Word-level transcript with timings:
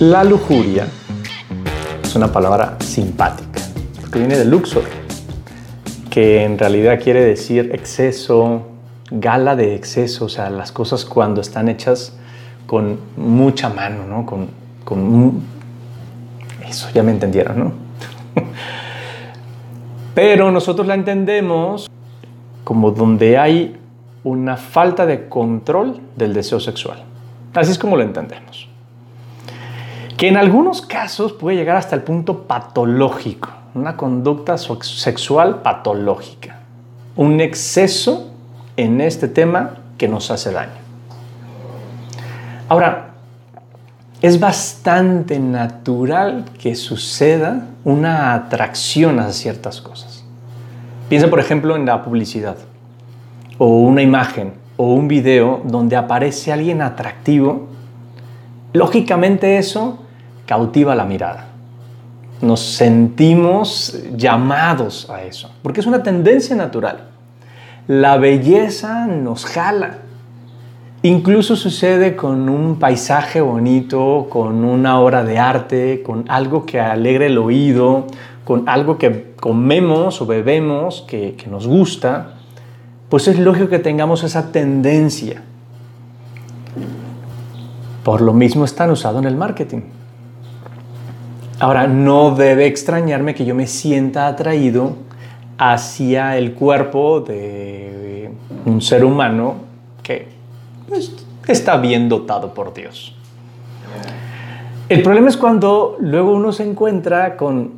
La 0.00 0.22
lujuria 0.22 0.86
es 2.04 2.14
una 2.14 2.30
palabra 2.30 2.76
simpática, 2.78 3.60
porque 4.00 4.20
viene 4.20 4.38
de 4.38 4.44
luxor, 4.44 4.84
que 6.08 6.44
en 6.44 6.56
realidad 6.56 7.00
quiere 7.02 7.24
decir 7.24 7.70
exceso, 7.74 8.62
gala 9.10 9.56
de 9.56 9.74
exceso, 9.74 10.26
o 10.26 10.28
sea, 10.28 10.50
las 10.50 10.70
cosas 10.70 11.04
cuando 11.04 11.40
están 11.40 11.68
hechas 11.68 12.16
con 12.68 13.00
mucha 13.16 13.70
mano, 13.70 14.06
¿no? 14.06 14.24
Con, 14.24 14.50
con 14.84 15.42
eso, 16.64 16.88
ya 16.94 17.02
me 17.02 17.10
entendieron, 17.10 17.58
¿no? 17.58 17.72
Pero 20.14 20.52
nosotros 20.52 20.86
la 20.86 20.94
entendemos 20.94 21.90
como 22.62 22.92
donde 22.92 23.36
hay 23.36 23.76
una 24.22 24.56
falta 24.56 25.06
de 25.06 25.28
control 25.28 26.00
del 26.14 26.34
deseo 26.34 26.60
sexual. 26.60 27.02
Así 27.52 27.72
es 27.72 27.78
como 27.80 27.96
lo 27.96 28.04
entendemos 28.04 28.68
que 30.18 30.26
en 30.26 30.36
algunos 30.36 30.82
casos 30.82 31.32
puede 31.32 31.56
llegar 31.56 31.76
hasta 31.76 31.94
el 31.94 32.02
punto 32.02 32.42
patológico, 32.42 33.50
una 33.74 33.96
conducta 33.96 34.58
sexual 34.58 35.62
patológica, 35.62 36.58
un 37.14 37.40
exceso 37.40 38.28
en 38.76 39.00
este 39.00 39.28
tema 39.28 39.74
que 39.96 40.08
nos 40.08 40.32
hace 40.32 40.50
daño. 40.50 40.72
Ahora, 42.68 43.10
es 44.20 44.40
bastante 44.40 45.38
natural 45.38 46.46
que 46.60 46.74
suceda 46.74 47.68
una 47.84 48.34
atracción 48.34 49.20
a 49.20 49.30
ciertas 49.30 49.80
cosas. 49.80 50.24
Piensa, 51.08 51.30
por 51.30 51.38
ejemplo, 51.38 51.76
en 51.76 51.86
la 51.86 52.02
publicidad, 52.02 52.56
o 53.56 53.68
una 53.68 54.02
imagen, 54.02 54.54
o 54.76 54.94
un 54.94 55.06
video 55.06 55.62
donde 55.64 55.94
aparece 55.94 56.52
alguien 56.52 56.82
atractivo. 56.82 57.68
Lógicamente 58.72 59.58
eso 59.58 60.00
cautiva 60.48 60.94
la 60.94 61.04
mirada. 61.04 61.44
Nos 62.40 62.60
sentimos 62.60 64.02
llamados 64.16 65.10
a 65.10 65.22
eso, 65.22 65.50
porque 65.62 65.80
es 65.80 65.86
una 65.86 66.02
tendencia 66.02 66.56
natural. 66.56 67.08
La 67.86 68.16
belleza 68.16 69.06
nos 69.06 69.44
jala. 69.44 69.98
Incluso 71.02 71.54
sucede 71.54 72.16
con 72.16 72.48
un 72.48 72.78
paisaje 72.78 73.40
bonito, 73.40 74.26
con 74.30 74.64
una 74.64 74.98
obra 74.98 75.22
de 75.22 75.38
arte, 75.38 76.02
con 76.02 76.24
algo 76.28 76.64
que 76.64 76.80
alegre 76.80 77.26
el 77.26 77.38
oído, 77.38 78.06
con 78.44 78.68
algo 78.68 78.96
que 78.96 79.34
comemos 79.38 80.22
o 80.22 80.26
bebemos 80.26 81.04
que, 81.06 81.36
nos 81.50 81.66
gusta, 81.66 82.34
pues 83.10 83.28
es 83.28 83.38
lógico 83.38 83.68
que 83.68 83.78
tengamos 83.78 84.24
esa 84.24 84.50
tendencia. 84.50 85.42
Por 88.02 88.22
lo 88.22 88.32
mismo 88.32 88.64
están 88.64 88.90
usados 88.90 89.20
en 89.20 89.28
el 89.28 89.36
marketing. 89.36 89.97
Ahora, 91.60 91.88
no 91.88 92.36
debe 92.36 92.66
extrañarme 92.66 93.34
que 93.34 93.44
yo 93.44 93.54
me 93.54 93.66
sienta 93.66 94.28
atraído 94.28 94.96
hacia 95.58 96.36
el 96.36 96.54
cuerpo 96.54 97.20
de 97.20 98.30
un 98.64 98.80
ser 98.80 99.04
humano 99.04 99.56
que 100.04 100.28
pues, 100.88 101.12
está 101.48 101.76
bien 101.78 102.08
dotado 102.08 102.54
por 102.54 102.72
Dios. 102.72 103.16
El 104.88 105.02
problema 105.02 105.28
es 105.28 105.36
cuando 105.36 105.96
luego 105.98 106.32
uno 106.32 106.52
se 106.52 106.62
encuentra 106.62 107.36
con 107.36 107.72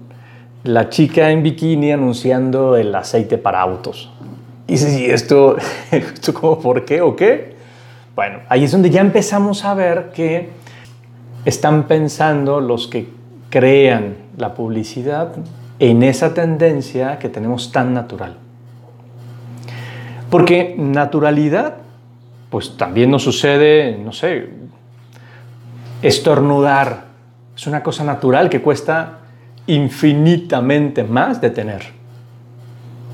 la 0.62 0.90
chica 0.90 1.30
en 1.30 1.42
bikini 1.42 1.90
anunciando 1.90 2.76
el 2.76 2.94
aceite 2.94 3.38
para 3.38 3.62
autos. 3.62 4.10
Y 4.66 4.72
dice, 4.72 5.00
¿y 5.00 5.04
esto, 5.06 5.56
esto 5.90 6.34
como 6.34 6.60
por 6.60 6.84
qué 6.84 7.00
o 7.00 7.16
qué? 7.16 7.54
Bueno, 8.14 8.40
ahí 8.50 8.64
es 8.64 8.72
donde 8.72 8.90
ya 8.90 9.00
empezamos 9.00 9.64
a 9.64 9.72
ver 9.72 10.10
que 10.14 10.50
están 11.46 11.84
pensando 11.84 12.60
los 12.60 12.86
que 12.86 13.19
crean 13.50 14.16
la 14.38 14.54
publicidad 14.54 15.32
en 15.78 16.02
esa 16.02 16.32
tendencia 16.32 17.18
que 17.18 17.28
tenemos 17.28 17.72
tan 17.72 17.92
natural. 17.92 18.36
Porque 20.30 20.76
naturalidad, 20.78 21.78
pues 22.48 22.76
también 22.76 23.10
nos 23.10 23.24
sucede, 23.24 23.98
no 23.98 24.12
sé, 24.12 24.50
estornudar. 26.02 27.04
Es 27.56 27.66
una 27.66 27.82
cosa 27.82 28.04
natural 28.04 28.48
que 28.48 28.62
cuesta 28.62 29.18
infinitamente 29.66 31.04
más 31.04 31.40
de 31.40 31.50
tener. 31.50 31.82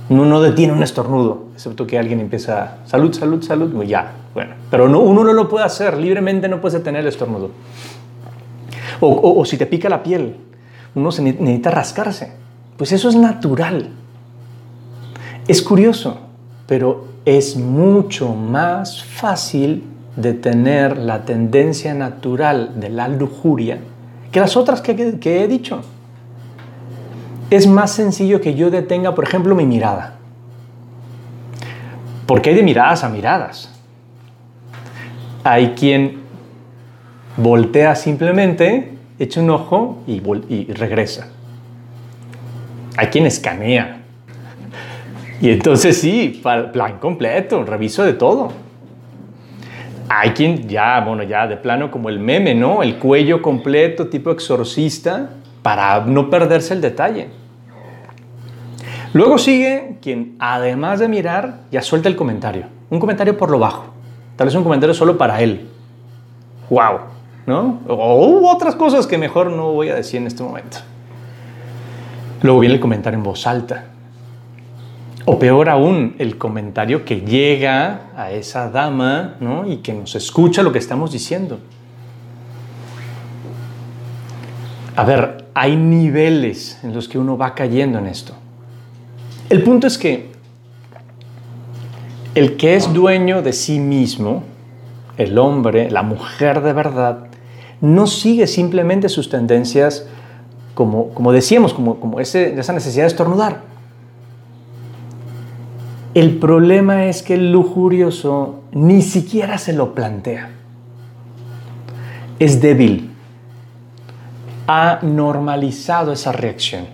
Uno 0.09 0.25
no 0.25 0.41
detiene 0.41 0.73
un 0.73 0.83
estornudo, 0.83 1.47
excepto 1.55 1.87
que 1.87 1.99
alguien 1.99 2.21
empieza, 2.21 2.79
salud, 2.85 3.13
salud, 3.13 3.43
salud, 3.43 3.73
pues 3.75 3.89
ya, 3.89 4.13
bueno. 4.35 4.55
Pero 4.71 4.89
no, 4.89 5.01
uno 5.01 5.25
no 5.25 5.33
lo 5.33 5.49
puede 5.49 5.65
hacer, 5.65 5.97
libremente 5.97 6.49
no 6.49 6.61
puede 6.61 6.79
detener 6.79 7.01
el 7.01 7.09
estornudo. 7.09 7.51
O, 9.01 9.45
si 9.45 9.57
te 9.57 9.67
pica 9.67 9.89
la 9.89 10.03
piel, 10.03 10.37
uno 10.95 11.11
se 11.13 11.23
necesita 11.23 11.71
rascarse. 11.71 12.33
Pues 12.77 12.93
eso 12.93 13.09
es 13.09 13.17
natural. 13.17 13.91
Es 15.49 15.63
curioso, 15.63 16.19
pero 16.67 17.07
es 17.25 17.57
mucho 17.57 18.35
más 18.35 19.05
fácil 19.05 19.85
detener 20.17 20.97
la 20.97 21.25
tendencia 21.25 21.95
natural 21.95 22.81
de 22.81 22.89
la 22.89 23.09
lujuria 23.09 23.79
que 24.33 24.41
las 24.41 24.57
otras 24.57 24.81
que, 24.81 25.19
que 25.19 25.43
he 25.43 25.49
dicho. 25.49 25.83
Es 27.51 27.67
más 27.67 27.93
sencillo 27.93 28.41
que 28.41 28.55
yo 28.55 28.71
detenga, 28.71 29.15
por 29.15 29.25
ejemplo, 29.25 29.55
mi 29.55 29.67
mirada. 29.67 30.15
Porque 32.27 32.51
hay 32.51 32.57
de 32.57 32.63
miradas 32.63 33.05
a 33.05 33.09
miradas. 33.09 33.71
Hay 35.45 35.75
quien 35.75 36.26
voltea 37.37 37.95
simplemente, 37.95 38.93
echa 39.19 39.41
un 39.41 39.51
ojo 39.51 40.03
y, 40.07 40.73
regresa. 40.73 41.29
Hay 42.97 43.09
quien 43.09 43.27
escanea. 43.27 44.03
Y 45.41 45.51
entonces 45.51 46.01
sí, 46.01 46.41
plan 46.43 46.99
completo, 46.99 47.63
reviso 47.65 48.05
de 48.05 48.15
todo. 48.15 48.53
Hay 50.09 50.31
quien 50.31 50.69
ya, 50.69 51.01
bueno, 51.01 51.25
ya 51.25 51.47
de 51.47 51.57
plano 51.57 51.91
como 51.91 52.09
el 52.09 52.19
meme, 52.19 52.55
¿no? 52.55 52.83
El 52.83 52.97
cuello 52.97 53.43
completo, 53.43 54.09
tipo 54.09 54.31
exorcista, 54.31 55.31
para 55.63 56.01
no 56.07 56.31
perderse 56.31 56.75
el 56.75 56.81
detalle. 56.81 57.29
Luego 59.13 59.37
sigue 59.37 59.99
quien, 60.01 60.37
además 60.39 61.01
de 61.01 61.09
mirar, 61.09 61.61
ya 61.71 61.83
suelta 61.83 62.09
el 62.09 62.17
comentario. 62.17 62.67
Un 62.89 63.01
comentario 63.01 63.37
por 63.37 63.51
lo 63.51 63.59
bajo. 63.59 63.87
Tal 64.37 64.47
vez 64.47 64.55
un 64.55 64.63
comentario 64.63 64.95
solo 64.95 65.19
para 65.19 65.41
él. 65.43 65.67
¡Wow! 66.71 67.16
¿No? 67.47 67.81
O 67.89 68.51
otras 68.51 68.75
cosas 68.75 69.07
que 69.07 69.19
mejor 69.19 69.51
no 69.51 69.73
voy 69.73 69.89
a 69.89 69.95
decir 69.95 70.21
en 70.21 70.27
este 70.27 70.43
momento. 70.43 70.79
Luego 72.43 72.61
viene 72.61 72.75
el 72.75 72.81
comentario 72.81 73.19
en 73.19 73.23
voz 73.23 73.47
alta. 73.47 73.85
O 75.25 75.39
peor 75.39 75.69
aún, 75.69 76.15
el 76.19 76.39
comentario 76.39 77.05
que 77.05 77.21
llega 77.21 78.11
a 78.17 78.31
esa 78.31 78.71
dama 78.71 79.35
¿no? 79.41 79.67
y 79.67 79.79
que 79.79 79.93
nos 79.93 80.15
escucha 80.15 80.63
lo 80.63 80.73
que 80.73 80.79
estamos 80.79 81.11
diciendo. 81.13 81.59
A 84.95 85.05
ver, 85.05 85.47
hay 85.53 85.77
niveles 85.77 86.79
en 86.83 86.95
los 86.95 87.09
que 87.09 87.19
uno 87.19 87.37
va 87.37 87.55
cayendo 87.55 87.99
en 87.99 88.07
esto. 88.07 88.35
El 89.51 89.63
punto 89.63 89.87
es 89.87 89.99
que 89.99 90.31
el 92.35 92.57
que 92.57 92.77
es 92.77 92.93
dueño 92.93 93.43
de 93.43 93.53
sí 93.53 93.79
mismo, 93.79 94.45
el 95.17 95.39
hombre, 95.39 95.91
la 95.91 96.03
mujer 96.03 96.61
de 96.61 96.73
verdad, 96.73 97.27
no 97.81 98.07
sigue 98.07 98.47
simplemente 98.47 99.09
sus 99.09 99.29
tendencias 99.29 100.07
como, 100.75 101.09
como 101.09 101.33
decíamos, 101.33 101.73
como, 101.73 101.99
como 102.01 102.21
ese, 102.21 102.59
esa 102.59 102.73
necesidad 102.73 103.05
de 103.05 103.09
estornudar. 103.09 103.63
El 106.15 106.39
problema 106.39 107.07
es 107.07 107.23
que 107.23 107.35
el 107.35 107.53
lujurioso 107.53 108.61
ni 108.73 109.03
siquiera 109.03 109.59
se 109.59 109.73
lo 109.73 109.95
plantea. 109.95 110.51
Es 112.39 112.61
débil. 112.61 113.11
Ha 114.67 115.01
normalizado 115.03 116.13
esa 116.13 116.33
reacción. 116.33 116.87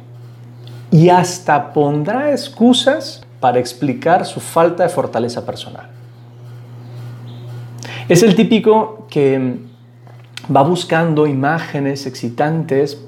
Y 0.90 1.08
hasta 1.08 1.72
pondrá 1.72 2.32
excusas 2.32 3.24
para 3.40 3.58
explicar 3.58 4.26
su 4.26 4.40
falta 4.40 4.82
de 4.84 4.88
fortaleza 4.88 5.44
personal. 5.44 5.88
Es 8.08 8.22
el 8.22 8.34
típico 8.34 9.06
que 9.08 9.58
va 10.54 10.62
buscando 10.62 11.26
imágenes 11.26 12.06
excitantes 12.06 12.98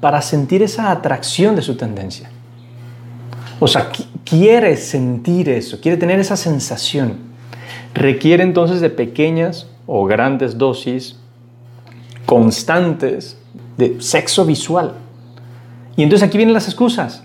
para 0.00 0.22
sentir 0.22 0.62
esa 0.62 0.90
atracción 0.90 1.56
de 1.56 1.62
su 1.62 1.76
tendencia. 1.76 2.30
O 3.60 3.68
sea, 3.68 3.90
quiere 4.24 4.76
sentir 4.76 5.48
eso, 5.48 5.80
quiere 5.80 5.98
tener 5.98 6.18
esa 6.18 6.36
sensación. 6.36 7.18
Requiere 7.92 8.42
entonces 8.42 8.80
de 8.80 8.88
pequeñas 8.88 9.66
o 9.86 10.06
grandes 10.06 10.56
dosis 10.56 11.16
constantes 12.24 13.36
de 13.76 14.00
sexo 14.00 14.46
visual. 14.46 14.94
Y 15.96 16.02
entonces 16.02 16.26
aquí 16.26 16.38
vienen 16.38 16.54
las 16.54 16.68
excusas 16.68 17.24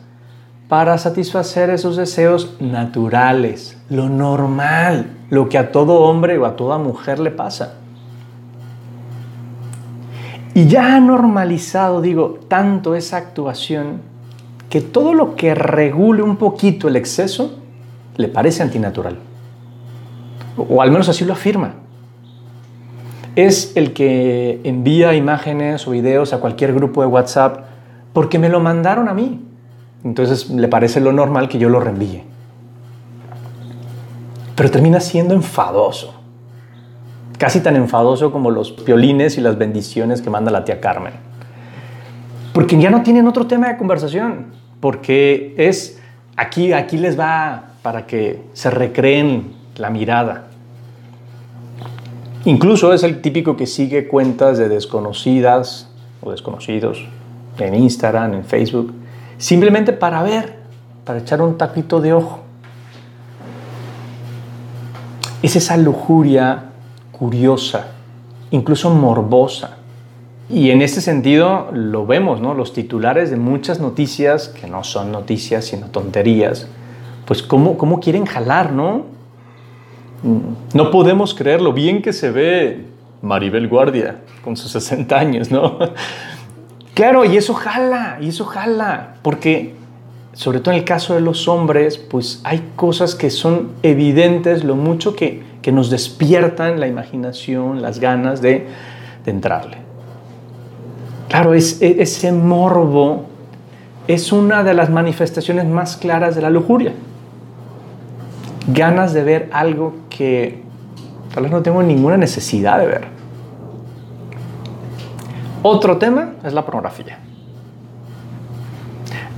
para 0.68 0.98
satisfacer 0.98 1.70
esos 1.70 1.96
deseos 1.96 2.56
naturales, 2.60 3.78
lo 3.90 4.10
normal, 4.10 5.12
lo 5.30 5.48
que 5.48 5.58
a 5.58 5.72
todo 5.72 6.02
hombre 6.02 6.38
o 6.38 6.46
a 6.46 6.56
toda 6.56 6.78
mujer 6.78 7.20
le 7.20 7.32
pasa. 7.32 7.76
Y 10.56 10.68
ya 10.68 10.96
ha 10.96 11.00
normalizado, 11.02 12.02
digo, 12.02 12.40
tanto 12.48 12.96
esa 12.96 13.18
actuación 13.18 14.00
que 14.70 14.80
todo 14.80 15.14
lo 15.14 15.36
que 15.36 15.54
regule 15.54 16.24
un 16.24 16.38
poquito 16.38 16.88
el 16.88 16.96
exceso 16.96 17.60
le 18.16 18.30
parece 18.30 18.64
antinatural. 18.64 19.18
O 20.58 20.82
al 20.82 20.92
menos 20.92 21.10
así 21.10 21.26
lo 21.26 21.34
afirma. 21.34 21.74
Es 23.36 23.74
el 23.76 23.92
que 23.92 24.62
envía 24.64 25.14
imágenes 25.14 25.86
o 25.90 25.92
videos 25.92 26.32
a 26.32 26.40
cualquier 26.40 26.74
grupo 26.74 27.02
de 27.02 27.08
WhatsApp 27.08 27.66
porque 28.14 28.40
me 28.40 28.48
lo 28.48 28.62
mandaron 28.62 29.10
a 29.10 29.14
mí. 29.14 29.42
Entonces 30.06 30.50
le 30.50 30.70
parece 30.70 31.02
lo 31.02 31.12
normal 31.12 31.50
que 31.50 31.58
yo 31.58 31.68
lo 31.68 31.82
reenvíe. 31.82 32.24
Pero 34.56 34.72
termina 34.72 35.02
siendo 35.02 35.34
enfadoso. 35.34 36.14
Casi 37.38 37.60
tan 37.60 37.76
enfadoso 37.76 38.32
como 38.32 38.50
los 38.50 38.86
violines 38.86 39.38
y 39.38 39.42
las 39.42 39.58
bendiciones 39.58 40.22
que 40.22 40.30
manda 40.30 40.52
la 40.52 40.64
tía 40.64 40.80
Carmen. 40.80 41.14
Porque 42.54 42.80
ya 42.80 42.90
no 42.90 43.04
tienen 43.04 43.28
otro 43.28 43.48
tema 43.48 43.68
de 43.68 43.78
conversación. 43.78 44.48
Porque 44.80 45.54
es 45.58 46.00
aquí, 46.38 46.72
aquí 46.72 46.98
les 46.98 47.20
va 47.20 47.72
para 47.82 48.08
que 48.08 48.42
se 48.54 48.70
recreen 48.70 49.54
la 49.78 49.90
mirada. 49.90 50.48
Incluso 52.46 52.94
es 52.94 53.04
el 53.04 53.22
típico 53.22 53.58
que 53.58 53.66
sigue 53.66 54.08
cuentas 54.08 54.58
de 54.58 54.70
desconocidas 54.70 55.90
o 56.22 56.32
desconocidos 56.32 57.06
en 57.58 57.74
Instagram, 57.74 58.36
en 58.36 58.46
Facebook, 58.46 58.94
simplemente 59.38 59.94
para 59.94 60.22
ver, 60.24 60.60
para 61.04 61.20
echar 61.20 61.42
un 61.42 61.58
taquito 61.58 62.02
de 62.02 62.14
ojo. 62.14 62.42
Es 65.42 65.56
esa 65.56 65.76
lujuria 65.78 66.72
curiosa, 67.18 67.88
incluso 68.52 68.90
morbosa. 68.90 69.78
Y 70.50 70.70
en 70.70 70.82
ese 70.82 71.02
sentido 71.02 71.70
lo 71.74 72.06
vemos, 72.06 72.40
¿no? 72.40 72.54
Los 72.54 72.74
titulares 72.74 73.32
de 73.32 73.38
muchas 73.38 73.80
noticias, 73.80 74.50
que 74.50 74.68
no 74.68 74.84
son 74.84 75.12
noticias, 75.12 75.66
sino 75.66 75.88
tonterías, 75.88 76.68
pues 77.26 77.42
cómo, 77.42 77.78
cómo 77.78 78.00
quieren 78.00 78.26
jalar, 78.26 78.72
¿no? 78.72 79.06
No 80.74 80.92
podemos 80.92 81.34
creer 81.34 81.62
lo 81.62 81.74
bien 81.74 82.02
que 82.02 82.14
se 82.14 82.32
ve 82.32 82.86
Maribel 83.22 83.68
Guardia 83.68 84.22
con 84.44 84.56
sus 84.56 84.72
60 84.72 85.18
años, 85.18 85.52
¿no? 85.52 85.80
Claro, 86.96 87.26
y 87.26 87.36
eso 87.36 87.54
jala, 87.54 88.20
y 88.22 88.30
eso 88.30 88.46
jala, 88.46 89.16
porque 89.22 89.75
sobre 90.36 90.60
todo 90.60 90.74
en 90.74 90.80
el 90.80 90.86
caso 90.86 91.16
de 91.16 91.22
los 91.22 91.48
hombres, 91.48 91.98
pues 91.98 92.42
hay 92.44 92.72
cosas 92.76 93.16
que 93.16 93.30
son 93.30 93.72
evidentes, 93.84 94.66
lo 94.66 94.76
mucho 94.76 95.16
que, 95.16 95.42
que 95.62 95.72
nos 95.72 95.90
despiertan 95.90 96.80
la 96.82 96.88
imaginación, 96.88 97.82
las 97.82 98.00
ganas 98.00 98.42
de, 98.42 98.68
entrarle. 99.26 99.78
Claro, 101.30 101.56
e, 101.56 101.58
ese 101.58 102.32
morbo 102.32 103.24
es 104.08 104.32
una 104.32 104.64
de 104.64 104.76
las 104.76 104.92
manifestaciones 104.92 105.66
más 105.66 105.98
claras 105.98 106.36
de 106.36 106.42
la 106.42 106.52
lujuria. 106.52 106.94
Ganas 108.68 109.14
de 109.14 109.24
ver 109.24 109.50
algo 109.54 109.96
que 110.10 110.62
tal 111.34 111.44
vez 111.44 111.52
no 111.52 111.64
tengo 111.64 111.82
ninguna 111.82 112.18
necesidad 112.18 112.78
de 112.78 112.86
ver. 112.86 113.08
Otro 115.64 115.98
tema 115.98 116.34
es 116.44 116.54
la 116.54 116.64
pornografía. 116.64 117.25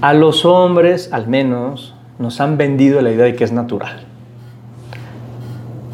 A 0.01 0.13
los 0.13 0.45
hombres, 0.45 1.09
al 1.11 1.27
menos, 1.27 1.95
nos 2.19 2.39
han 2.39 2.57
vendido 2.57 3.01
la 3.01 3.11
idea 3.11 3.25
de 3.25 3.35
que 3.35 3.44
es 3.44 3.51
natural. 3.51 4.05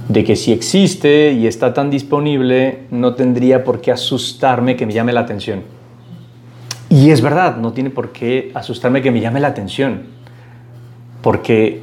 De 0.09 0.23
que 0.23 0.35
si 0.35 0.51
existe 0.51 1.31
y 1.31 1.47
está 1.47 1.73
tan 1.73 1.89
disponible, 1.89 2.85
no 2.91 3.15
tendría 3.15 3.63
por 3.63 3.81
qué 3.81 3.91
asustarme 3.91 4.75
que 4.75 4.85
me 4.85 4.93
llame 4.93 5.13
la 5.13 5.21
atención. 5.21 5.63
Y 6.89 7.09
es 7.09 7.21
verdad, 7.21 7.57
no 7.57 7.73
tiene 7.73 7.89
por 7.89 8.11
qué 8.11 8.51
asustarme 8.53 9.01
que 9.01 9.11
me 9.11 9.21
llame 9.21 9.39
la 9.39 9.47
atención. 9.47 10.03
Porque 11.21 11.81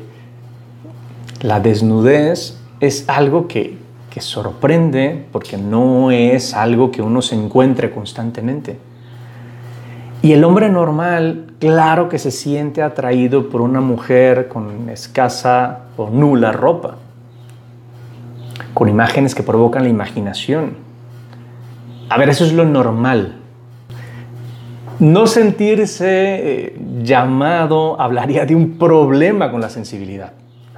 la 1.40 1.60
desnudez 1.60 2.60
es 2.80 3.08
algo 3.08 3.48
que 3.48 3.78
que 4.10 4.20
sorprende 4.20 5.24
porque 5.30 5.56
no 5.56 6.10
es 6.10 6.52
algo 6.52 6.90
que 6.90 7.00
uno 7.00 7.22
se 7.22 7.36
encuentre 7.36 7.90
constantemente. 7.90 8.76
Y 10.22 10.32
el 10.32 10.44
hombre 10.44 10.68
normal, 10.68 11.46
claro 11.58 12.10
que 12.10 12.18
se 12.18 12.30
siente 12.30 12.82
atraído 12.82 13.48
por 13.48 13.62
una 13.62 13.80
mujer 13.80 14.48
con 14.48 14.90
escasa 14.90 15.84
o 15.96 16.10
nula 16.10 16.52
ropa, 16.52 16.96
con 18.74 18.88
imágenes 18.88 19.34
que 19.34 19.42
provocan 19.42 19.82
la 19.82 19.88
imaginación. 19.88 20.74
A 22.10 22.18
ver, 22.18 22.28
eso 22.28 22.44
es 22.44 22.52
lo 22.52 22.66
normal. 22.66 23.36
No 24.98 25.26
sentirse 25.26 26.06
eh, 26.08 26.78
llamado 27.02 27.98
hablaría 27.98 28.44
de 28.44 28.54
un 28.54 28.76
problema 28.76 29.50
con 29.50 29.62
la 29.62 29.70
sensibilidad. 29.70 30.32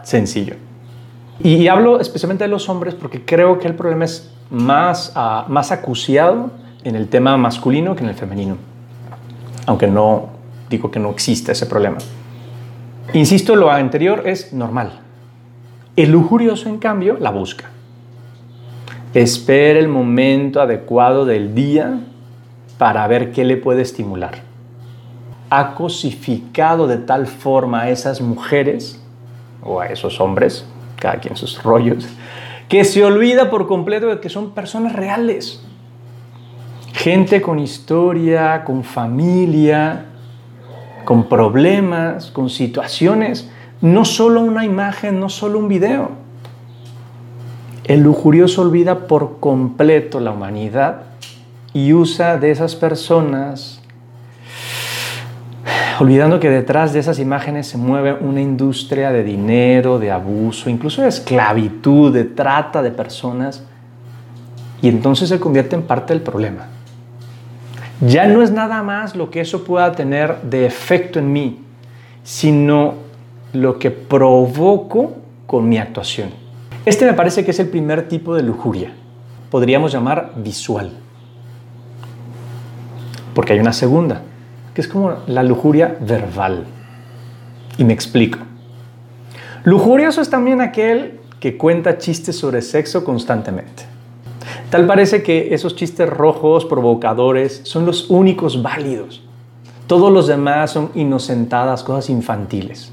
Sencillo. 0.05 0.55
Y, 1.41 1.67
hablo 1.67 1.99
especialmente 1.99 2.45
de 2.45 2.49
los 2.49 2.69
hombres 2.69 2.95
porque 2.95 3.25
creo 3.25 3.59
que 3.59 3.67
el 3.67 3.75
problema 3.75 4.05
es 4.05 4.33
más, 4.51 5.13
uh, 5.17 5.51
más 5.51 5.73
acuciado 5.73 6.51
en 6.85 6.95
el 6.95 7.09
tema 7.09 7.37
masculino 7.37 7.97
que 7.97 8.05
en 8.05 8.11
el 8.11 8.15
femenino. 8.15 8.72
Aunque 9.67 9.87
no 9.87 10.29
digo 10.69 10.91
que 10.91 10.99
no 10.99 11.11
exista 11.11 11.53
ese 11.53 11.67
problema. 11.67 11.99
Insisto, 13.13 13.57
lo 13.57 13.71
anterior 13.71 14.23
es 14.27 14.53
normal. 14.53 15.01
El 15.97 16.11
lujurioso, 16.11 16.69
en 16.69 16.79
cambio, 16.79 17.19
la 17.21 17.31
busca. 17.31 17.71
Espera 19.13 19.79
el 19.79 19.89
momento 19.89 20.61
adecuado 20.61 21.27
del 21.27 21.55
día 21.55 22.01
para 22.79 23.07
ver 23.07 23.33
qué 23.33 23.45
le 23.45 23.59
puede 23.59 23.83
estimular. 23.83 24.37
Ha 25.51 25.75
cosificado 25.75 26.87
de 26.87 26.97
tal 26.97 27.27
forma 27.27 27.83
a 27.83 27.91
esas 27.91 28.23
mujeres 28.23 28.99
o 29.63 29.81
a 29.81 29.87
esos 29.89 30.19
hombres 30.19 30.65
cada 31.03 31.17
quien 31.17 31.37
sus 31.37 31.63
rollos, 31.63 32.07
que 32.69 32.85
se 32.85 33.05
olvida 33.05 33.51
por 33.51 33.67
completo 33.67 34.07
de 34.07 34.21
que 34.21 34.29
son 34.29 34.53
personas 34.53 34.93
reales. 34.93 35.61
Gente 36.93 37.41
con 37.41 37.59
historia, 37.59 38.65
con 38.65 38.85
familia, 38.85 40.07
con 41.05 41.29
problemas, 41.29 42.31
con 42.31 42.51
situaciones. 42.51 43.51
No 43.81 44.05
solo 44.05 44.41
una 44.41 44.65
imagen, 44.65 45.19
no 45.19 45.29
solo 45.29 45.59
un 45.59 45.69
video. 45.69 46.11
El 47.85 48.01
lujurioso 48.01 48.63
olvida 48.63 49.07
por 49.09 49.41
completo 49.41 50.21
la 50.21 50.31
humanidad 50.31 51.03
y 51.75 51.93
usa 51.93 52.37
de 52.37 52.51
esas 52.51 52.77
personas 52.77 53.83
olvidando 56.03 56.41
que 56.41 56.51
detrás 56.51 56.93
de 56.93 57.01
esas 57.01 57.19
imágenes 57.19 57.69
se 57.69 57.79
mueve 57.79 58.13
una 58.13 58.41
industria 58.41 59.13
de 59.13 59.23
dinero, 59.23 59.99
de 59.99 60.11
abuso, 60.11 60.69
incluso 60.69 61.03
de 61.03 61.09
esclavitud, 61.09 62.13
de 62.13 62.25
trata 62.25 62.83
de 62.83 62.91
personas, 62.91 63.63
y 64.81 64.89
entonces 64.89 65.29
se 65.29 65.39
convierte 65.39 65.77
en 65.77 65.83
parte 65.83 66.13
del 66.13 66.23
problema. 66.23 66.67
Ya 68.05 68.27
no 68.27 68.43
es 68.43 68.51
nada 68.51 68.83
más 68.83 69.15
lo 69.15 69.31
que 69.31 69.41
eso 69.41 69.63
pueda 69.63 69.93
tener 69.93 70.43
de 70.43 70.67
efecto 70.67 71.21
en 71.21 71.33
mí, 71.33 71.61
sino 72.25 72.95
lo 73.53 73.79
que 73.79 73.93
provoco 73.93 75.19
con 75.47 75.69
mi 75.69 75.79
actuación. 75.79 76.31
Este 76.85 77.07
me 77.07 77.13
parece 77.13 77.45
que 77.45 77.53
es 77.53 77.61
el 77.61 77.69
primer 77.69 78.09
tipo 78.09 78.35
de 78.35 78.43
lujuria, 78.43 78.93
podríamos 79.53 79.93
llamar 79.93 80.33
visual, 80.35 80.91
porque 83.35 83.53
hay 83.53 83.61
una 83.61 83.73
segunda, 83.73 84.23
que 84.75 84.81
es 84.81 84.89
como 84.89 85.19
la 85.29 85.45
lujuria 85.45 85.97
verbal. 86.01 86.65
Y 87.79 87.85
me 87.85 87.93
explico. 87.93 88.39
Lujurioso 89.63 90.21
es 90.21 90.29
también 90.29 90.61
aquel 90.61 91.21
que 91.39 91.57
cuenta 91.57 91.99
chistes 91.99 92.37
sobre 92.37 92.63
sexo 92.63 93.05
constantemente. 93.05 93.92
Tal 94.73 94.87
parece 94.87 95.23
que 95.23 95.53
esos 95.53 95.77
chistes 95.77 96.09
rojos, 96.09 96.65
provocadores, 96.65 97.61
son 97.65 97.85
los 97.85 98.09
únicos 98.09 98.63
válidos. 98.63 99.21
Todos 99.87 100.11
los 100.11 100.27
demás 100.27 100.71
son 100.71 100.91
inocentadas, 100.95 101.83
cosas 101.83 102.09
infantiles. 102.09 102.91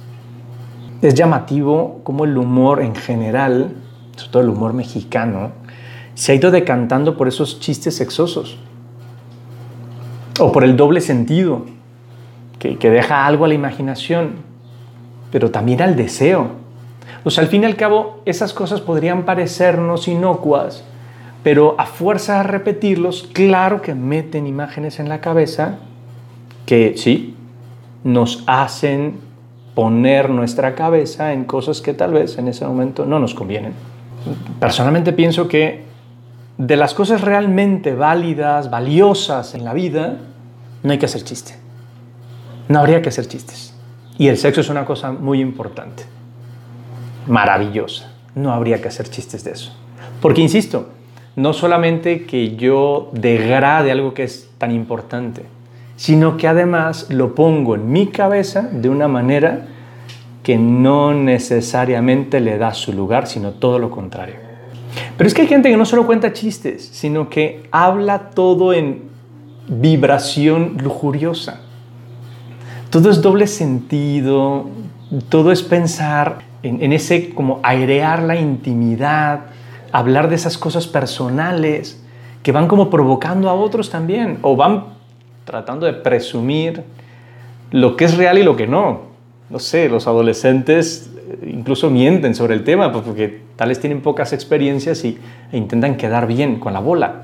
Es 1.02 1.14
llamativo 1.14 2.02
cómo 2.04 2.26
el 2.26 2.38
humor 2.38 2.82
en 2.82 2.96
general, 2.96 3.78
sobre 4.18 4.30
todo 4.30 4.44
el 4.44 4.50
humor 4.50 4.74
mexicano, 4.74 5.52
se 6.16 6.34
ha 6.34 6.36
ido 6.36 6.52
decantando 6.52 7.16
por 7.16 7.30
esos 7.30 7.62
chistes 7.62 7.96
sexosos 7.96 8.58
o 10.38 10.52
por 10.52 10.66
el 10.66 10.76
doble 10.76 11.00
sentido, 11.00 11.62
que, 12.60 12.76
deja 12.76 13.26
algo 13.26 13.46
a 13.46 13.48
la 13.48 13.54
imaginación, 13.54 14.34
pero 15.32 15.50
también 15.50 15.82
al 15.82 15.96
deseo. 15.96 16.48
O 17.24 17.30
sea, 17.30 17.46
al 17.46 17.50
fin 17.50 17.64
y 17.64 17.68
al 17.68 17.78
cabo, 17.78 18.22
esas 18.26 18.52
cosas 18.52 18.82
podrían 18.82 19.24
parecernos 19.24 20.10
inocuas, 20.10 20.84
pero 21.50 21.74
a 21.80 21.88
fuerza 21.88 22.38
de 22.38 22.44
repetirlos, 22.44 23.28
claro 23.34 23.82
que 23.82 23.96
meten 23.96 24.46
imágenes 24.46 25.00
en 25.00 25.10
la 25.10 25.20
cabeza 25.20 25.80
que 26.68 26.94
sí, 26.96 27.34
nos 28.04 28.44
hacen 28.46 29.16
poner 29.74 30.30
nuestra 30.30 30.76
cabeza 30.76 31.34
en 31.34 31.46
cosas 31.46 31.82
que 31.82 31.96
tal 31.96 32.14
vez 32.14 32.38
en 32.38 32.50
ese 32.50 32.68
momento 32.68 33.08
no 33.08 33.18
nos 33.18 33.34
convienen. 33.34 33.74
Personalmente 34.60 35.12
pienso 35.12 35.48
que 35.48 35.86
de 36.60 36.76
las 36.76 36.94
cosas 36.94 37.22
realmente 37.22 37.96
válidas, 37.96 38.70
valiosas 38.70 39.56
en 39.56 39.66
la 39.66 39.74
vida, 39.74 40.18
no 40.84 40.92
hay 40.92 41.00
que 41.00 41.08
hacer 41.08 41.24
chiste. 41.24 41.56
No 42.68 42.78
habría 42.78 43.02
que 43.02 43.10
hacer 43.10 43.28
chistes. 43.28 43.74
Y 44.20 44.28
el 44.28 44.38
sexo 44.38 44.62
es 44.62 44.70
una 44.70 44.86
cosa 44.86 45.14
muy 45.14 45.42
importante, 45.42 46.04
maravillosa. 47.26 48.12
No 48.36 48.54
habría 48.54 48.80
que 48.80 48.90
hacer 48.90 49.10
chistes 49.10 49.44
de 49.44 49.54
eso. 49.54 49.76
Porque, 50.22 50.42
insisto, 50.42 50.99
no 51.40 51.54
solamente 51.54 52.26
que 52.26 52.58
yo 52.58 53.12
degrade 53.14 53.92
algo 53.92 54.14
que 54.14 54.24
es 54.24 54.50
tan 54.58 54.72
importante, 54.72 55.44
sino 55.96 56.36
que 56.36 56.50
además 56.50 57.08
lo 57.10 57.34
pongo 57.34 57.76
en 57.76 57.90
mi 57.90 58.08
cabeza 58.08 58.64
de 58.70 58.90
una 58.90 59.08
manera 59.08 59.68
que 60.44 60.58
no 60.58 61.14
necesariamente 61.14 62.42
le 62.42 62.58
da 62.58 62.74
su 62.74 62.92
lugar, 62.92 63.26
sino 63.26 63.52
todo 63.52 63.80
lo 63.80 63.90
contrario. 63.90 64.36
Pero 65.18 65.28
es 65.30 65.34
que 65.34 65.44
hay 65.44 65.48
gente 65.48 65.70
que 65.70 65.78
no 65.78 65.86
solo 65.86 66.06
cuenta 66.06 66.34
chistes, 66.34 66.86
sino 66.92 67.30
que 67.30 67.64
habla 67.72 68.32
todo 68.32 68.74
en 68.74 69.04
vibración 69.70 70.76
lujuriosa. 70.84 71.62
Todo 72.90 73.10
es 73.10 73.22
doble 73.22 73.48
sentido, 73.48 74.66
todo 75.30 75.54
es 75.54 75.64
pensar 75.64 76.40
en, 76.64 76.84
en 76.84 76.92
ese 76.92 77.30
como 77.30 77.62
airear 77.64 78.24
la 78.24 78.36
intimidad, 78.36 79.52
hablar 79.92 80.30
de 80.30 80.36
esas 80.36 80.58
cosas 80.58 80.88
personales 80.88 82.02
que 82.44 82.52
van 82.52 82.68
como 82.68 82.90
provocando 82.90 83.50
a 83.50 83.54
otros 83.54 83.90
también 83.90 84.40
o 84.42 84.56
van 84.56 84.86
tratando 85.46 85.86
de 85.86 85.94
presumir 85.94 86.84
lo 87.72 87.96
que 87.96 88.06
es 88.06 88.18
real 88.18 88.38
y 88.38 88.44
lo 88.44 88.56
que 88.56 88.68
no. 88.68 89.10
No 89.50 89.60
sé, 89.60 89.90
los 89.90 90.08
adolescentes 90.08 91.10
eh, 91.18 91.52
incluso 91.52 91.90
mienten 91.90 92.36
sobre 92.36 92.54
el 92.54 92.64
tema 92.64 92.92
pues, 92.92 93.04
porque 93.04 93.42
tales 93.56 93.80
tienen 93.80 94.02
pocas 94.02 94.32
experiencias 94.32 95.04
y, 95.04 95.18
e 95.52 95.58
intentan 95.58 95.98
quedar 95.98 96.28
bien 96.28 96.60
con 96.60 96.74
la 96.74 96.80
bola. 96.80 97.24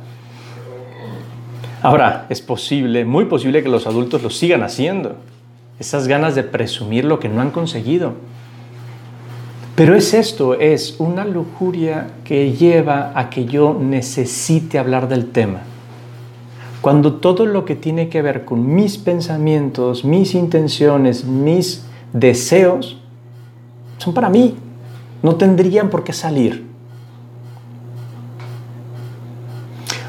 Ahora, 1.81 2.25
es 2.29 2.41
posible, 2.41 3.05
muy 3.05 3.25
posible 3.25 3.61
que 3.61 3.69
los 3.69 3.85
adultos 3.85 4.23
lo 4.23 4.31
sigan 4.31 4.63
haciendo. 4.63 5.17
Esas 5.79 6.07
ganas 6.07 6.33
de 6.33 6.41
presumir 6.41 7.05
lo 7.05 7.19
que 7.19 7.29
no 7.29 7.41
han 7.41 7.51
conseguido. 7.51 8.13
Pero 9.75 9.93
es 9.93 10.13
esto, 10.13 10.53
es 10.53 10.95
una 10.99 11.25
lujuria 11.25 12.07
que 12.23 12.53
lleva 12.53 13.11
a 13.13 13.29
que 13.29 13.43
yo 13.43 13.77
necesite 13.77 14.79
hablar 14.79 15.09
del 15.09 15.31
tema. 15.31 15.63
Cuando 16.79 17.15
todo 17.15 17.45
lo 17.45 17.65
que 17.65 17.75
tiene 17.75 18.07
que 18.07 18.21
ver 18.21 18.45
con 18.45 18.73
mis 18.73 18.97
pensamientos, 18.97 20.05
mis 20.05 20.33
intenciones, 20.33 21.25
mis 21.25 21.85
deseos, 22.13 23.01
son 23.97 24.13
para 24.13 24.29
mí, 24.29 24.55
no 25.21 25.35
tendrían 25.35 25.89
por 25.89 26.05
qué 26.05 26.13
salir. 26.13 26.65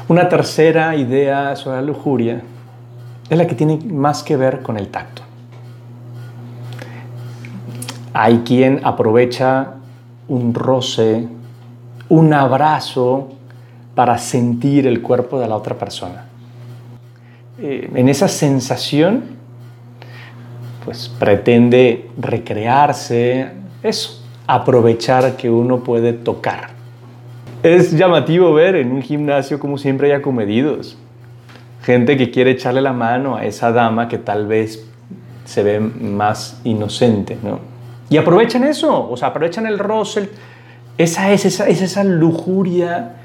Una 0.07 0.29
tercera 0.29 0.95
idea 0.95 1.57
sobre 1.57 1.77
la 1.77 1.81
lujuria 1.81 2.41
es 3.29 3.37
la 3.37 3.45
que 3.45 3.55
tiene 3.55 3.79
más 3.91 4.23
que 4.23 4.37
ver 4.37 4.61
con 4.61 4.77
el 4.77 4.87
tacto. 4.87 5.26
Hay 8.19 8.39
quien 8.39 8.81
aprovecha 8.83 9.75
un 10.27 10.55
roce, 10.55 11.27
un 12.09 12.33
abrazo 12.33 13.27
para 13.93 14.17
sentir 14.17 14.87
el 14.87 15.03
cuerpo 15.03 15.39
de 15.39 15.47
la 15.47 15.55
otra 15.55 15.75
persona. 15.75 16.25
Eh, 17.61 17.91
en 17.93 18.09
esa 18.09 18.27
sensación, 18.27 19.23
pues 20.83 21.09
pretende 21.19 22.09
recrearse, 22.19 23.51
eso, 23.83 24.19
aprovechar 24.47 25.37
que 25.37 25.51
uno 25.51 25.83
puede 25.83 26.13
tocar. 26.13 26.69
Es 27.61 27.95
llamativo 27.95 28.51
ver 28.51 28.77
en 28.77 28.93
un 28.93 29.03
gimnasio 29.03 29.59
como 29.59 29.77
siempre 29.77 30.07
hay 30.07 30.17
acomedidos. 30.17 30.97
Gente 31.83 32.17
que 32.17 32.31
quiere 32.31 32.49
echarle 32.49 32.81
la 32.81 32.93
mano 32.93 33.35
a 33.35 33.45
esa 33.45 33.71
dama 33.71 34.07
que 34.07 34.17
tal 34.17 34.47
vez 34.47 34.83
se 35.45 35.61
ve 35.61 35.79
más 35.79 36.59
inocente, 36.63 37.37
¿no? 37.43 37.76
Y 38.09 38.17
aprovechan 38.17 38.63
eso, 38.63 39.09
o 39.09 39.17
sea, 39.17 39.29
aprovechan 39.29 39.65
el 39.65 39.79
roce. 39.79 40.29
Esa 40.97 41.31
es 41.31 41.45
esa, 41.45 41.67
es 41.67 41.81
esa 41.81 42.03
lujuria 42.03 43.15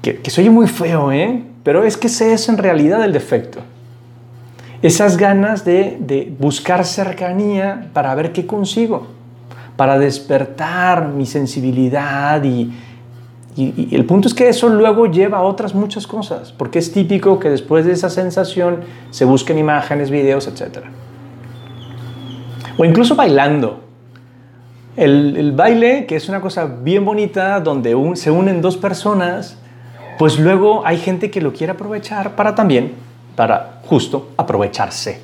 que, 0.00 0.16
que 0.16 0.30
se 0.30 0.40
oye 0.40 0.50
muy 0.50 0.68
feo, 0.68 1.12
¿eh? 1.12 1.42
Pero 1.64 1.84
es 1.84 1.96
que 1.96 2.06
ese 2.06 2.32
es 2.32 2.48
en 2.48 2.56
realidad 2.56 3.04
el 3.04 3.12
defecto. 3.12 3.60
Esas 4.80 5.16
ganas 5.16 5.64
de, 5.64 5.98
de 6.00 6.32
buscar 6.38 6.84
cercanía 6.84 7.90
para 7.92 8.14
ver 8.14 8.32
qué 8.32 8.46
consigo, 8.46 9.08
para 9.76 9.98
despertar 9.98 11.08
mi 11.08 11.26
sensibilidad 11.26 12.42
y, 12.44 12.72
y, 13.56 13.88
y, 13.90 13.94
el 13.96 14.04
punto 14.04 14.28
es 14.28 14.34
que 14.34 14.48
eso 14.48 14.68
luego 14.68 15.06
lleva 15.06 15.38
a 15.38 15.42
otras 15.42 15.74
muchas 15.74 16.06
cosas, 16.06 16.52
porque 16.52 16.78
es 16.78 16.92
típico 16.92 17.40
que 17.40 17.50
después 17.50 17.86
de 17.86 17.92
esa 17.92 18.08
sensación 18.08 18.82
se 19.10 19.24
busquen 19.24 19.58
imágenes, 19.58 20.12
videos, 20.12 20.46
etc. 20.46 20.84
O 22.78 22.84
incluso 22.84 23.16
bailando. 23.16 23.87
El, 24.98 25.52
baile, 25.52 26.06
que 26.06 26.16
es 26.16 26.28
una 26.28 26.40
cosa 26.40 26.64
bien 26.64 27.04
bonita, 27.04 27.60
donde 27.60 27.94
se 28.14 28.32
unen 28.32 28.60
dos 28.60 28.76
personas, 28.76 29.56
pues 30.18 30.40
luego 30.40 30.84
hay 30.84 30.96
gente 30.98 31.30
que 31.30 31.40
lo 31.40 31.52
quiere 31.52 31.72
aprovechar 31.72 32.34
para 32.34 32.56
también, 32.56 32.94
para 33.36 33.80
justo 33.86 34.30
aprovecharse. 34.36 35.20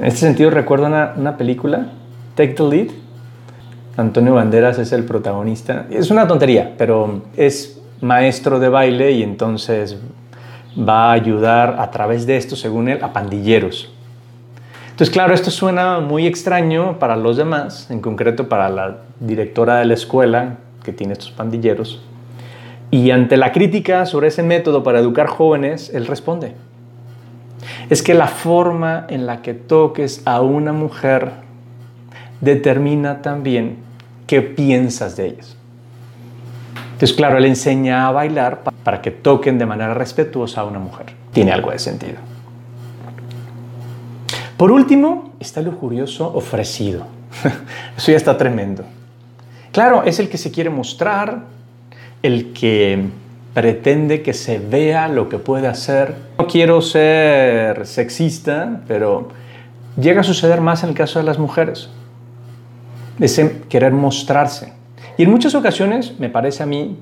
En 0.00 0.06
este 0.06 0.18
sentido 0.18 0.50
recuerdo 0.50 0.86
una, 0.86 1.14
una 1.16 1.36
película, 1.36 1.92
Take 2.34 2.54
the 2.54 2.64
Lead. 2.64 2.88
Antonio 3.96 4.34
Banderas 4.34 4.76
es 4.80 4.90
el 4.90 5.04
protagonista. 5.04 5.86
Es 5.88 6.10
una 6.10 6.26
tontería, 6.26 6.74
pero 6.76 7.22
es 7.36 7.80
maestro 8.00 8.58
de 8.58 8.70
baile 8.70 9.12
y 9.12 9.22
entonces 9.22 9.96
va 10.76 11.10
a 11.10 11.12
ayudar 11.12 11.76
a 11.78 11.92
través 11.92 12.26
de 12.26 12.38
esto, 12.38 12.56
según 12.56 12.88
él, 12.88 12.98
a 13.04 13.12
pandilleros. 13.12 13.93
Entonces, 14.94 15.12
claro, 15.12 15.34
esto 15.34 15.50
suena 15.50 15.98
muy 15.98 16.24
extraño 16.24 17.00
para 17.00 17.16
los 17.16 17.36
demás, 17.36 17.90
en 17.90 18.00
concreto 18.00 18.48
para 18.48 18.68
la 18.68 18.98
directora 19.18 19.78
de 19.78 19.86
la 19.86 19.94
escuela 19.94 20.58
que 20.84 20.92
tiene 20.92 21.14
estos 21.14 21.32
pandilleros. 21.32 22.00
Y 22.92 23.10
ante 23.10 23.36
la 23.36 23.50
crítica 23.50 24.06
sobre 24.06 24.28
ese 24.28 24.44
método 24.44 24.84
para 24.84 25.00
educar 25.00 25.26
jóvenes, 25.26 25.90
él 25.92 26.06
responde. 26.06 26.54
Es 27.90 28.04
que 28.04 28.14
la 28.14 28.28
forma 28.28 29.04
en 29.08 29.26
la 29.26 29.42
que 29.42 29.52
toques 29.52 30.22
a 30.26 30.40
una 30.42 30.72
mujer 30.72 31.32
determina 32.40 33.20
también 33.20 33.78
qué 34.28 34.42
piensas 34.42 35.16
de 35.16 35.26
ellas. 35.26 35.56
Entonces, 36.92 37.16
claro, 37.16 37.38
él 37.38 37.46
enseña 37.46 38.06
a 38.06 38.12
bailar 38.12 38.62
para 38.84 39.02
que 39.02 39.10
toquen 39.10 39.58
de 39.58 39.66
manera 39.66 39.92
respetuosa 39.92 40.60
a 40.60 40.64
una 40.64 40.78
mujer. 40.78 41.06
Tiene 41.32 41.50
algo 41.50 41.72
de 41.72 41.80
sentido. 41.80 42.33
Por 44.56 44.70
último, 44.70 45.32
está 45.40 45.60
el 45.60 45.66
lujurioso 45.66 46.32
ofrecido. 46.34 47.06
Eso 47.96 48.12
ya 48.12 48.16
está 48.16 48.36
tremendo. 48.36 48.84
Claro, 49.72 50.04
es 50.04 50.20
el 50.20 50.28
que 50.28 50.38
se 50.38 50.52
quiere 50.52 50.70
mostrar, 50.70 51.46
el 52.22 52.52
que 52.52 53.08
pretende 53.54 54.22
que 54.22 54.32
se 54.32 54.58
vea 54.58 55.08
lo 55.08 55.28
que 55.28 55.38
puede 55.38 55.66
hacer. 55.66 56.14
No 56.38 56.46
quiero 56.46 56.80
ser 56.80 57.86
sexista, 57.86 58.82
pero 58.86 59.28
llega 60.00 60.20
a 60.20 60.24
suceder 60.24 60.60
más 60.60 60.84
en 60.84 60.90
el 60.90 60.94
caso 60.94 61.18
de 61.18 61.24
las 61.24 61.38
mujeres. 61.38 61.88
Ese 63.18 63.62
querer 63.68 63.92
mostrarse. 63.92 64.72
Y 65.16 65.24
en 65.24 65.30
muchas 65.30 65.54
ocasiones, 65.54 66.18
me 66.18 66.28
parece 66.28 66.62
a 66.62 66.66
mí, 66.66 66.96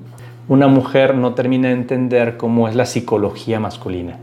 una 0.47 0.67
mujer 0.67 1.15
no 1.15 1.33
termina 1.33 1.69
de 1.69 1.75
entender 1.75 2.37
cómo 2.37 2.67
es 2.67 2.75
la 2.75 2.85
psicología 2.85 3.59
masculina. 3.59 4.17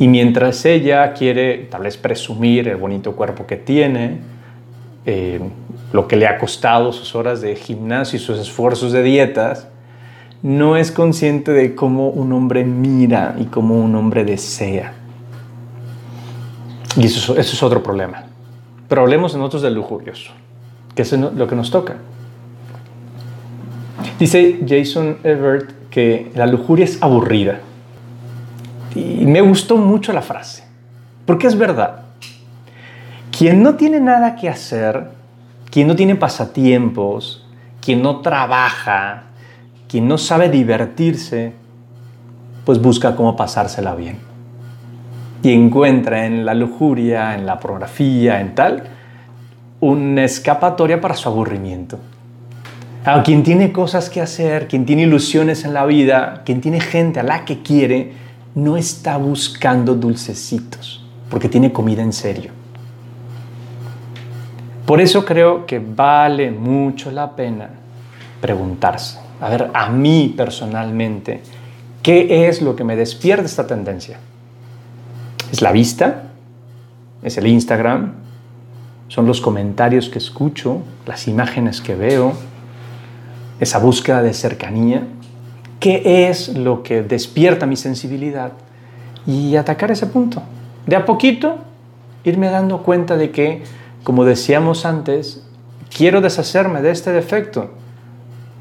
Y 0.00 0.08
mientras 0.08 0.64
ella 0.64 1.12
quiere 1.12 1.68
tal 1.70 1.82
vez 1.82 1.98
presumir 1.98 2.66
el 2.68 2.76
bonito 2.76 3.14
cuerpo 3.14 3.46
que 3.46 3.56
tiene, 3.56 4.16
eh, 5.04 5.38
lo 5.92 6.08
que 6.08 6.16
le 6.16 6.26
ha 6.26 6.38
costado 6.38 6.90
sus 6.90 7.14
horas 7.14 7.42
de 7.42 7.54
gimnasio 7.54 8.16
y 8.16 8.20
sus 8.20 8.38
esfuerzos 8.38 8.92
de 8.92 9.02
dietas, 9.02 9.68
no 10.42 10.78
es 10.78 10.90
consciente 10.90 11.52
de 11.52 11.74
cómo 11.74 12.08
un 12.08 12.32
hombre 12.32 12.64
mira 12.64 13.36
y 13.38 13.44
cómo 13.44 13.78
un 13.78 13.94
hombre 13.94 14.24
desea. 14.24 14.94
Y 16.96 17.04
eso, 17.04 17.36
es 17.36 17.62
otro 17.62 17.82
problema. 17.82 18.24
Pero 18.88 19.02
hablemos 19.02 19.36
nosotros 19.36 19.60
del 19.60 19.74
lujurioso, 19.74 20.32
que 20.94 21.02
es 21.02 21.12
lo 21.12 21.46
que 21.46 21.54
nos 21.54 21.70
toca. 21.70 21.96
Dice 24.18 24.60
Jason 24.66 25.18
Everett 25.24 25.90
que 25.90 26.32
la 26.34 26.46
lujuria 26.46 26.86
es 26.86 27.02
aburrida. 27.02 27.60
Y 28.94 29.24
me 29.26 29.40
gustó 29.40 29.76
mucho 29.76 30.12
la 30.12 30.22
frase, 30.22 30.64
porque 31.26 31.46
es 31.46 31.56
verdad. 31.56 32.02
Quien 33.36 33.62
no 33.62 33.76
tiene 33.76 34.00
nada 34.00 34.36
que 34.36 34.48
hacer, 34.48 35.10
quien 35.70 35.86
no 35.86 35.96
tiene 35.96 36.16
pasatiempos, 36.16 37.46
quien 37.80 38.02
no 38.02 38.20
trabaja, 38.20 39.24
quien 39.88 40.08
no 40.08 40.18
sabe 40.18 40.48
divertirse, 40.48 41.52
pues 42.64 42.80
busca 42.80 43.16
cómo 43.16 43.36
pasársela 43.36 43.94
bien. 43.94 44.18
Y 45.42 45.52
encuentra 45.52 46.26
en 46.26 46.44
la 46.44 46.54
lujuria, 46.54 47.34
en 47.34 47.46
la 47.46 47.58
pornografía, 47.58 48.40
en 48.40 48.54
tal, 48.54 48.84
una 49.80 50.24
escapatoria 50.24 51.00
para 51.00 51.14
su 51.14 51.28
aburrimiento. 51.28 51.98
A 53.04 53.22
quien 53.22 53.42
tiene 53.42 53.72
cosas 53.72 54.10
que 54.10 54.20
hacer, 54.20 54.68
quien 54.68 54.84
tiene 54.84 55.02
ilusiones 55.02 55.64
en 55.64 55.72
la 55.72 55.86
vida, 55.86 56.42
quien 56.44 56.60
tiene 56.60 56.80
gente 56.80 57.20
a 57.20 57.22
la 57.22 57.46
que 57.46 57.62
quiere, 57.62 58.12
no 58.54 58.76
está 58.76 59.16
buscando 59.16 59.94
dulcecitos, 59.94 61.04
porque 61.28 61.48
tiene 61.48 61.72
comida 61.72 62.02
en 62.02 62.12
serio. 62.12 62.52
Por 64.86 65.00
eso 65.00 65.24
creo 65.24 65.66
que 65.66 65.78
vale 65.78 66.50
mucho 66.50 67.10
la 67.10 67.36
pena 67.36 67.70
preguntarse, 68.40 69.18
a 69.40 69.48
ver, 69.48 69.70
a 69.72 69.88
mí 69.88 70.34
personalmente, 70.36 71.42
¿qué 72.02 72.48
es 72.48 72.60
lo 72.60 72.74
que 72.74 72.84
me 72.84 72.96
despierta 72.96 73.44
esta 73.44 73.66
tendencia? 73.66 74.18
¿Es 75.52 75.62
la 75.62 75.72
vista? 75.72 76.24
¿Es 77.22 77.38
el 77.38 77.46
Instagram? 77.46 78.14
¿Son 79.08 79.26
los 79.26 79.40
comentarios 79.40 80.08
que 80.08 80.18
escucho? 80.18 80.78
¿Las 81.06 81.28
imágenes 81.28 81.80
que 81.80 81.94
veo? 81.94 82.32
¿Esa 83.60 83.78
búsqueda 83.78 84.22
de 84.22 84.32
cercanía? 84.32 85.02
¿Qué 85.80 86.28
es 86.28 86.56
lo 86.56 86.82
que 86.82 87.02
despierta 87.02 87.66
mi 87.66 87.76
sensibilidad? 87.76 88.52
Y 89.26 89.56
atacar 89.56 89.90
ese 89.90 90.06
punto. 90.06 90.42
De 90.86 90.94
a 90.94 91.06
poquito, 91.06 91.56
irme 92.22 92.50
dando 92.50 92.82
cuenta 92.82 93.16
de 93.16 93.30
que, 93.30 93.62
como 94.04 94.24
decíamos 94.24 94.84
antes, 94.84 95.42
quiero 95.94 96.20
deshacerme 96.20 96.82
de 96.82 96.90
este 96.90 97.12
defecto. 97.12 97.70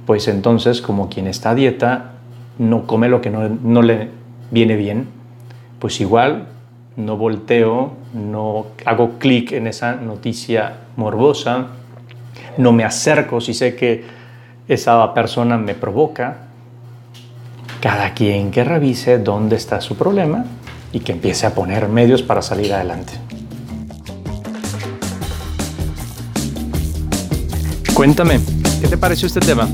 Pues 0.06 0.28
entonces, 0.28 0.82
como 0.82 1.10
quien 1.10 1.28
está 1.28 1.52
a 1.52 1.56
dieta, 1.56 2.14
no 2.58 2.88
come 2.88 3.10
lo 3.10 3.22
que 3.22 3.30
no, 3.30 3.48
no 3.50 3.82
le 3.82 4.10
viene 4.52 4.76
bien, 4.76 5.08
pues 5.80 6.02
igual 6.02 6.48
no 6.96 7.18
volteo, 7.18 7.94
no 8.14 8.66
hago 8.86 9.20
clic 9.20 9.54
en 9.54 9.68
esa 9.68 9.96
noticia 9.96 10.74
morbosa, 10.98 11.68
no 12.58 12.72
me 12.74 12.84
acerco 12.84 13.40
si 13.40 13.54
sé 13.54 13.76
que 13.76 14.04
esa 14.68 15.14
persona 15.14 15.58
me 15.58 15.76
provoca. 15.76 16.49
Cada 17.82 18.14
quien 18.14 18.52
que 18.52 18.64
revise 18.64 19.20
dónde 19.20 19.56
está 19.56 19.82
su 19.82 19.96
problema 19.96 20.46
y 20.92 21.00
que 21.00 21.12
empiece 21.12 21.46
a 21.46 21.54
poner 21.54 21.88
medios 21.88 22.22
para 22.22 22.42
salir 22.42 22.74
adelante. 22.74 23.14
Cuéntame, 27.94 28.40
¿qué 28.82 28.88
te 28.88 28.98
pareció 28.98 29.28
este 29.28 29.40
tema? 29.40 29.68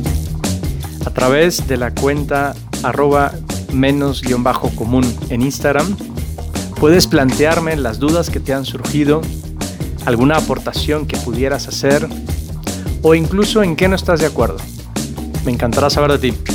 A 1.05 1.09
través 1.11 1.67
de 1.67 1.77
la 1.77 1.91
cuenta 1.91 2.55
arroba 2.83 3.31
menos 3.71 4.21
guion 4.21 4.43
bajo 4.43 4.69
común 4.71 5.03
en 5.29 5.41
Instagram 5.41 5.95
Puedes 6.79 7.07
plantearme 7.07 7.77
las 7.77 7.99
dudas 7.99 8.29
que 8.29 8.39
te 8.39 8.53
han 8.53 8.65
surgido, 8.65 9.21
alguna 10.05 10.37
aportación 10.37 11.07
que 11.07 11.17
pudieras 11.17 11.67
hacer 11.67 12.07
o 13.01 13.15
incluso 13.15 13.63
en 13.63 13.75
qué 13.75 13.87
no 13.87 13.95
estás 13.95 14.19
de 14.19 14.27
acuerdo. 14.27 14.57
Me 15.45 15.51
encantará 15.51 15.89
saber 15.89 16.19
de 16.19 16.31
ti. 16.31 16.54